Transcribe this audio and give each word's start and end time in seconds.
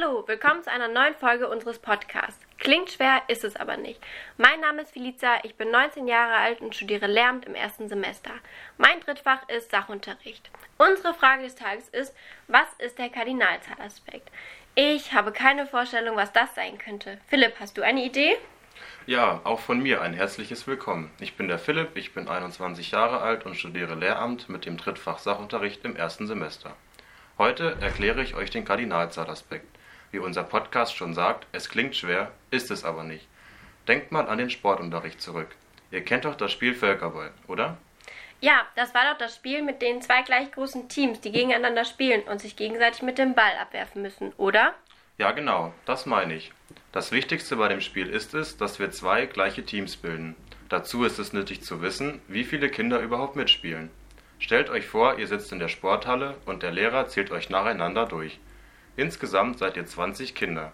Hallo, 0.00 0.22
willkommen 0.26 0.62
zu 0.62 0.70
einer 0.70 0.86
neuen 0.86 1.14
Folge 1.14 1.48
unseres 1.48 1.78
Podcasts. 1.78 2.38
Klingt 2.58 2.90
schwer, 2.90 3.22
ist 3.26 3.42
es 3.42 3.56
aber 3.56 3.76
nicht. 3.76 4.00
Mein 4.36 4.60
Name 4.60 4.82
ist 4.82 4.92
Felicia, 4.92 5.38
ich 5.42 5.56
bin 5.56 5.70
19 5.70 6.06
Jahre 6.06 6.34
alt 6.34 6.60
und 6.60 6.76
studiere 6.76 7.06
Lehramt 7.06 7.46
im 7.46 7.54
ersten 7.54 7.88
Semester. 7.88 8.30
Mein 8.76 9.00
Drittfach 9.00 9.48
ist 9.48 9.70
Sachunterricht. 9.70 10.50
Unsere 10.76 11.14
Frage 11.14 11.42
des 11.42 11.56
Tages 11.56 11.88
ist, 11.88 12.14
was 12.46 12.66
ist 12.78 12.98
der 12.98 13.08
Kardinalzahlaspekt? 13.08 14.30
Ich 14.74 15.14
habe 15.14 15.32
keine 15.32 15.66
Vorstellung, 15.66 16.16
was 16.16 16.32
das 16.32 16.54
sein 16.54 16.78
könnte. 16.78 17.18
Philipp, 17.26 17.54
hast 17.58 17.76
du 17.76 17.82
eine 17.82 18.04
Idee? 18.04 18.36
Ja, 19.06 19.40
auch 19.42 19.60
von 19.60 19.82
mir 19.82 20.02
ein 20.02 20.14
herzliches 20.14 20.66
Willkommen. 20.68 21.10
Ich 21.18 21.36
bin 21.36 21.48
der 21.48 21.58
Philipp, 21.58 21.96
ich 21.96 22.14
bin 22.14 22.28
21 22.28 22.92
Jahre 22.92 23.20
alt 23.20 23.46
und 23.46 23.56
studiere 23.56 23.96
Lehramt 23.96 24.48
mit 24.48 24.64
dem 24.64 24.76
Drittfach 24.76 25.18
Sachunterricht 25.18 25.84
im 25.84 25.96
ersten 25.96 26.28
Semester. 26.28 26.76
Heute 27.36 27.76
erkläre 27.80 28.22
ich 28.22 28.36
euch 28.36 28.50
den 28.50 28.64
Kardinalzahlaspekt. 28.64 29.77
Wie 30.10 30.18
unser 30.18 30.42
Podcast 30.42 30.96
schon 30.96 31.14
sagt, 31.14 31.46
es 31.52 31.68
klingt 31.68 31.94
schwer, 31.94 32.32
ist 32.50 32.70
es 32.70 32.84
aber 32.84 33.04
nicht. 33.04 33.26
Denkt 33.86 34.10
mal 34.12 34.28
an 34.28 34.38
den 34.38 34.50
Sportunterricht 34.50 35.20
zurück. 35.20 35.48
Ihr 35.90 36.04
kennt 36.04 36.24
doch 36.24 36.34
das 36.34 36.52
Spiel 36.52 36.74
Völkerball, 36.74 37.30
oder? 37.46 37.76
Ja, 38.40 38.66
das 38.76 38.94
war 38.94 39.10
doch 39.10 39.18
das 39.18 39.34
Spiel 39.34 39.62
mit 39.62 39.82
den 39.82 40.00
zwei 40.00 40.22
gleich 40.22 40.52
großen 40.52 40.88
Teams, 40.88 41.20
die 41.20 41.32
gegeneinander 41.32 41.84
spielen 41.84 42.22
und 42.22 42.40
sich 42.40 42.56
gegenseitig 42.56 43.02
mit 43.02 43.18
dem 43.18 43.34
Ball 43.34 43.52
abwerfen 43.60 44.02
müssen, 44.02 44.32
oder? 44.36 44.74
Ja, 45.18 45.32
genau, 45.32 45.74
das 45.84 46.06
meine 46.06 46.34
ich. 46.34 46.52
Das 46.92 47.10
Wichtigste 47.10 47.56
bei 47.56 47.68
dem 47.68 47.80
Spiel 47.80 48.08
ist 48.08 48.34
es, 48.34 48.56
dass 48.56 48.78
wir 48.78 48.90
zwei 48.92 49.26
gleiche 49.26 49.64
Teams 49.64 49.96
bilden. 49.96 50.36
Dazu 50.68 51.04
ist 51.04 51.18
es 51.18 51.32
nötig 51.32 51.62
zu 51.62 51.82
wissen, 51.82 52.20
wie 52.28 52.44
viele 52.44 52.68
Kinder 52.68 53.00
überhaupt 53.00 53.34
mitspielen. 53.34 53.90
Stellt 54.38 54.70
euch 54.70 54.86
vor, 54.86 55.18
ihr 55.18 55.26
sitzt 55.26 55.50
in 55.50 55.58
der 55.58 55.68
Sporthalle 55.68 56.36
und 56.46 56.62
der 56.62 56.70
Lehrer 56.70 57.08
zählt 57.08 57.30
euch 57.32 57.50
nacheinander 57.50 58.06
durch. 58.06 58.38
Insgesamt 58.98 59.60
seid 59.60 59.76
ihr 59.76 59.86
20 59.86 60.34
Kinder. 60.34 60.72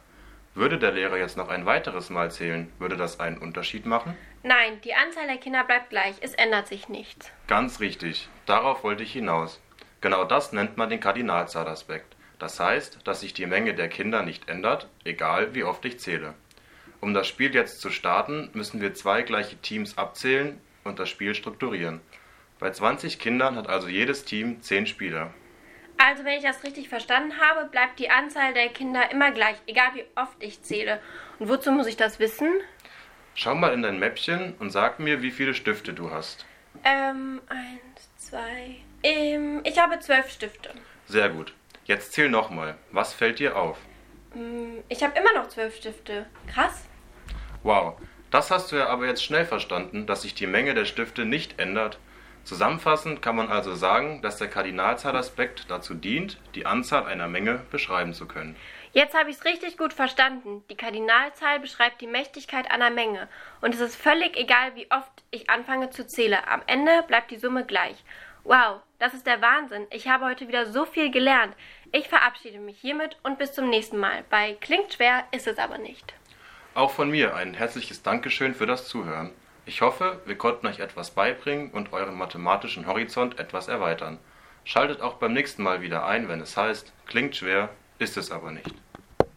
Würde 0.54 0.78
der 0.78 0.92
Lehrer 0.92 1.18
jetzt 1.18 1.36
noch 1.36 1.50
ein 1.50 1.66
weiteres 1.66 2.08
Mal 2.08 2.30
zählen, 2.30 2.72
würde 2.78 2.96
das 2.96 3.20
einen 3.20 3.36
Unterschied 3.36 3.84
machen? 3.84 4.16
Nein, 4.42 4.80
die 4.82 4.94
Anzahl 4.94 5.26
der 5.26 5.36
Kinder 5.36 5.62
bleibt 5.62 5.90
gleich, 5.90 6.14
es 6.22 6.32
ändert 6.32 6.66
sich 6.66 6.88
nichts. 6.88 7.30
Ganz 7.48 7.80
richtig, 7.80 8.30
darauf 8.46 8.82
wollte 8.82 9.02
ich 9.02 9.12
hinaus. 9.12 9.60
Genau 10.00 10.24
das 10.24 10.52
nennt 10.52 10.78
man 10.78 10.88
den 10.88 11.00
Kardinalzahlaspekt. 11.00 12.16
Das 12.38 12.58
heißt, 12.58 13.06
dass 13.06 13.20
sich 13.20 13.34
die 13.34 13.44
Menge 13.44 13.74
der 13.74 13.88
Kinder 13.88 14.22
nicht 14.22 14.48
ändert, 14.48 14.88
egal 15.04 15.54
wie 15.54 15.64
oft 15.64 15.84
ich 15.84 16.00
zähle. 16.00 16.32
Um 17.02 17.12
das 17.12 17.26
Spiel 17.26 17.54
jetzt 17.54 17.82
zu 17.82 17.90
starten, 17.90 18.48
müssen 18.54 18.80
wir 18.80 18.94
zwei 18.94 19.20
gleiche 19.20 19.56
Teams 19.56 19.98
abzählen 19.98 20.58
und 20.82 20.98
das 20.98 21.10
Spiel 21.10 21.34
strukturieren. 21.34 22.00
Bei 22.58 22.70
20 22.70 23.18
Kindern 23.18 23.56
hat 23.56 23.68
also 23.68 23.88
jedes 23.88 24.24
Team 24.24 24.62
10 24.62 24.86
Spieler. 24.86 25.34
Also, 26.06 26.22
wenn 26.26 26.36
ich 26.36 26.44
das 26.44 26.62
richtig 26.62 26.90
verstanden 26.90 27.32
habe, 27.40 27.66
bleibt 27.70 27.98
die 27.98 28.10
Anzahl 28.10 28.52
der 28.52 28.68
Kinder 28.68 29.10
immer 29.10 29.30
gleich, 29.30 29.56
egal 29.66 29.94
wie 29.94 30.04
oft 30.16 30.36
ich 30.40 30.60
zähle. 30.60 31.00
Und 31.38 31.48
wozu 31.48 31.72
muss 31.72 31.86
ich 31.86 31.96
das 31.96 32.18
wissen? 32.18 32.50
Schau 33.34 33.54
mal 33.54 33.72
in 33.72 33.80
dein 33.80 33.98
Mäppchen 33.98 34.54
und 34.58 34.68
sag 34.68 35.00
mir, 35.00 35.22
wie 35.22 35.30
viele 35.30 35.54
Stifte 35.54 35.94
du 35.94 36.10
hast. 36.10 36.44
Ähm, 36.84 37.40
eins, 37.48 38.10
zwei. 38.18 38.76
Ähm, 39.02 39.62
ich 39.64 39.78
habe 39.78 39.98
zwölf 39.98 40.30
Stifte. 40.30 40.74
Sehr 41.06 41.30
gut. 41.30 41.54
Jetzt 41.86 42.12
zähl 42.12 42.28
nochmal. 42.28 42.76
Was 42.90 43.14
fällt 43.14 43.38
dir 43.38 43.56
auf? 43.56 43.78
Ähm, 44.36 44.84
ich 44.90 45.02
habe 45.02 45.18
immer 45.18 45.32
noch 45.32 45.48
zwölf 45.48 45.74
Stifte. 45.74 46.26
Krass. 46.52 46.84
Wow. 47.62 47.98
Das 48.30 48.50
hast 48.50 48.70
du 48.72 48.76
ja 48.76 48.88
aber 48.88 49.06
jetzt 49.06 49.24
schnell 49.24 49.46
verstanden, 49.46 50.06
dass 50.06 50.20
sich 50.20 50.34
die 50.34 50.46
Menge 50.46 50.74
der 50.74 50.84
Stifte 50.84 51.24
nicht 51.24 51.58
ändert, 51.58 51.98
Zusammenfassend 52.44 53.22
kann 53.22 53.36
man 53.36 53.48
also 53.48 53.74
sagen, 53.74 54.20
dass 54.20 54.36
der 54.36 54.48
Kardinalzahlaspekt 54.48 55.70
dazu 55.70 55.94
dient, 55.94 56.38
die 56.54 56.66
Anzahl 56.66 57.06
einer 57.06 57.26
Menge 57.26 57.62
beschreiben 57.70 58.12
zu 58.12 58.26
können. 58.26 58.54
Jetzt 58.92 59.18
habe 59.18 59.30
ich 59.30 59.36
es 59.36 59.44
richtig 59.44 59.78
gut 59.78 59.94
verstanden. 59.94 60.62
Die 60.70 60.76
Kardinalzahl 60.76 61.58
beschreibt 61.58 62.00
die 62.02 62.06
Mächtigkeit 62.06 62.70
einer 62.70 62.90
Menge. 62.90 63.28
Und 63.62 63.74
es 63.74 63.80
ist 63.80 63.96
völlig 63.96 64.36
egal, 64.36 64.76
wie 64.76 64.90
oft 64.90 65.10
ich 65.30 65.48
anfange 65.48 65.90
zu 65.90 66.06
zählen. 66.06 66.38
Am 66.46 66.62
Ende 66.66 67.02
bleibt 67.08 67.30
die 67.30 67.38
Summe 67.38 67.64
gleich. 67.64 67.96
Wow, 68.44 68.82
das 68.98 69.14
ist 69.14 69.26
der 69.26 69.40
Wahnsinn. 69.40 69.86
Ich 69.90 70.08
habe 70.08 70.26
heute 70.26 70.46
wieder 70.46 70.66
so 70.66 70.84
viel 70.84 71.10
gelernt. 71.10 71.56
Ich 71.92 72.08
verabschiede 72.08 72.58
mich 72.58 72.78
hiermit 72.78 73.16
und 73.22 73.38
bis 73.38 73.54
zum 73.54 73.70
nächsten 73.70 73.98
Mal. 73.98 74.22
Bei 74.28 74.52
Klingt 74.60 74.92
schwer 74.92 75.24
ist 75.30 75.46
es 75.46 75.58
aber 75.58 75.78
nicht. 75.78 76.12
Auch 76.74 76.90
von 76.90 77.10
mir 77.10 77.34
ein 77.34 77.54
herzliches 77.54 78.02
Dankeschön 78.02 78.54
für 78.54 78.66
das 78.66 78.86
Zuhören. 78.86 79.32
Ich 79.66 79.80
hoffe, 79.80 80.20
wir 80.26 80.36
konnten 80.36 80.66
euch 80.66 80.80
etwas 80.80 81.10
beibringen 81.12 81.70
und 81.70 81.92
euren 81.94 82.16
mathematischen 82.16 82.86
Horizont 82.86 83.38
etwas 83.38 83.68
erweitern. 83.68 84.18
Schaltet 84.64 85.00
auch 85.00 85.14
beim 85.14 85.32
nächsten 85.32 85.62
Mal 85.62 85.80
wieder 85.80 86.06
ein, 86.06 86.28
wenn 86.28 86.40
es 86.40 86.56
heißt, 86.56 86.92
klingt 87.06 87.36
schwer, 87.36 87.70
ist 87.98 88.18
es 88.18 88.30
aber 88.30 88.50
nicht. 88.50 88.74